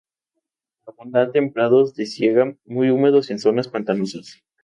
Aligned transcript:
Abundante 0.87 1.37
en 1.37 1.53
prados 1.53 1.93
de 1.93 2.07
siega 2.07 2.57
muy 2.65 2.89
húmedos 2.89 3.29
y 3.29 3.33
en 3.33 3.37
zonas 3.39 3.67
pantanosas. 3.67 4.41